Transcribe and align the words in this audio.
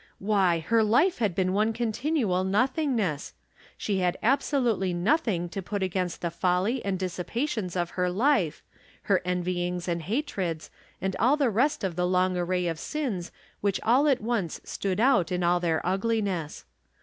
"Why, 0.33 0.57
her 0.57 0.81
life 0.83 1.19
had 1.19 1.35
been 1.35 1.53
one 1.53 1.73
continual 1.73 2.43
nothingness— 2.43 3.33
she 3.77 3.99
had 3.99 4.17
absolutely 4.23 4.95
nothing 4.95 5.47
to 5.49 5.61
put 5.61 5.83
against 5.83 6.21
the 6.21 6.31
folly 6.31 6.83
and 6.83 6.97
dissipations 6.97 7.75
of 7.75 7.91
her 7.91 8.07
Hfe, 8.09 8.61
her 9.03 9.21
envj'ings 9.23 9.87
and 9.87 10.01
hatreds, 10.01 10.71
and 10.99 11.15
all 11.17 11.37
the 11.37 11.51
rest 11.51 11.83
of 11.83 11.95
the 11.95 12.07
long 12.07 12.35
array 12.35 12.65
of 12.65 12.79
sins 12.79 13.31
which 13.59 13.79
aU 13.85 14.07
at 14.07 14.21
once 14.21 14.59
stood 14.63 14.99
out 14.99 15.31
in 15.31 15.43
all 15.43 15.59
their 15.59 15.85
ugliness. 15.85 16.65